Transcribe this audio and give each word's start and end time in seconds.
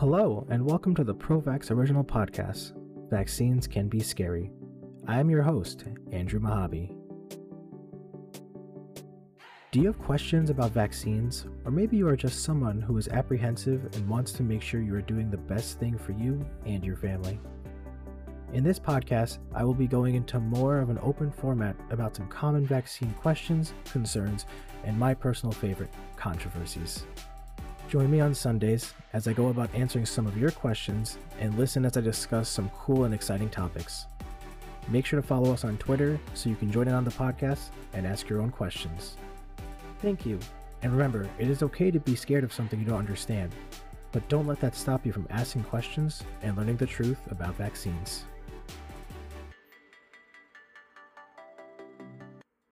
Hello, 0.00 0.46
and 0.48 0.64
welcome 0.64 0.94
to 0.94 1.04
the 1.04 1.14
ProVax 1.14 1.70
Original 1.70 2.02
Podcast 2.02 2.72
Vaccines 3.10 3.66
Can 3.66 3.86
Be 3.86 4.00
Scary. 4.00 4.50
I 5.06 5.20
am 5.20 5.28
your 5.28 5.42
host, 5.42 5.84
Andrew 6.10 6.40
Mahabi. 6.40 6.96
Do 9.70 9.78
you 9.78 9.88
have 9.88 9.98
questions 9.98 10.48
about 10.48 10.70
vaccines, 10.70 11.44
or 11.66 11.70
maybe 11.70 11.98
you 11.98 12.08
are 12.08 12.16
just 12.16 12.44
someone 12.44 12.80
who 12.80 12.96
is 12.96 13.08
apprehensive 13.08 13.94
and 13.94 14.08
wants 14.08 14.32
to 14.32 14.42
make 14.42 14.62
sure 14.62 14.80
you 14.80 14.94
are 14.94 15.02
doing 15.02 15.30
the 15.30 15.36
best 15.36 15.78
thing 15.78 15.98
for 15.98 16.12
you 16.12 16.46
and 16.64 16.82
your 16.82 16.96
family? 16.96 17.38
In 18.54 18.64
this 18.64 18.78
podcast, 18.78 19.36
I 19.54 19.64
will 19.64 19.74
be 19.74 19.86
going 19.86 20.14
into 20.14 20.40
more 20.40 20.78
of 20.78 20.88
an 20.88 20.98
open 21.02 21.30
format 21.30 21.76
about 21.90 22.16
some 22.16 22.28
common 22.28 22.66
vaccine 22.66 23.12
questions, 23.20 23.74
concerns, 23.84 24.46
and 24.82 24.98
my 24.98 25.12
personal 25.12 25.52
favorite, 25.52 25.92
controversies. 26.16 27.04
Join 27.90 28.08
me 28.08 28.20
on 28.20 28.36
Sundays 28.36 28.94
as 29.14 29.26
I 29.26 29.32
go 29.32 29.48
about 29.48 29.74
answering 29.74 30.06
some 30.06 30.24
of 30.24 30.38
your 30.38 30.52
questions 30.52 31.18
and 31.40 31.58
listen 31.58 31.84
as 31.84 31.96
I 31.96 32.00
discuss 32.00 32.48
some 32.48 32.70
cool 32.78 33.02
and 33.02 33.12
exciting 33.12 33.48
topics. 33.48 34.06
Make 34.86 35.04
sure 35.04 35.20
to 35.20 35.26
follow 35.26 35.52
us 35.52 35.64
on 35.64 35.76
Twitter 35.76 36.16
so 36.34 36.48
you 36.48 36.54
can 36.54 36.70
join 36.70 36.86
in 36.86 36.94
on 36.94 37.02
the 37.02 37.10
podcast 37.10 37.70
and 37.92 38.06
ask 38.06 38.28
your 38.28 38.42
own 38.42 38.50
questions. 38.50 39.16
Thank 40.00 40.24
you. 40.24 40.38
And 40.82 40.92
remember, 40.92 41.28
it 41.40 41.50
is 41.50 41.64
okay 41.64 41.90
to 41.90 41.98
be 41.98 42.14
scared 42.14 42.44
of 42.44 42.52
something 42.52 42.78
you 42.78 42.86
don't 42.86 42.96
understand, 42.96 43.52
but 44.12 44.28
don't 44.28 44.46
let 44.46 44.60
that 44.60 44.76
stop 44.76 45.04
you 45.04 45.10
from 45.10 45.26
asking 45.28 45.64
questions 45.64 46.22
and 46.42 46.56
learning 46.56 46.76
the 46.76 46.86
truth 46.86 47.18
about 47.32 47.56
vaccines. 47.56 48.22